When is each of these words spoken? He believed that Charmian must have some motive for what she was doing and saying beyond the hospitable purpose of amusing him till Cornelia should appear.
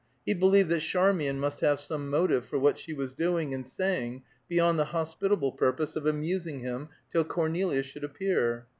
He 0.25 0.33
believed 0.33 0.69
that 0.69 0.79
Charmian 0.79 1.39
must 1.39 1.59
have 1.61 1.79
some 1.79 2.09
motive 2.09 2.43
for 2.43 2.57
what 2.57 2.79
she 2.79 2.91
was 2.91 3.13
doing 3.13 3.53
and 3.53 3.67
saying 3.67 4.23
beyond 4.49 4.79
the 4.79 4.85
hospitable 4.85 5.51
purpose 5.51 5.95
of 5.95 6.07
amusing 6.07 6.61
him 6.61 6.89
till 7.11 7.23
Cornelia 7.23 7.83
should 7.83 8.03
appear. 8.03 8.65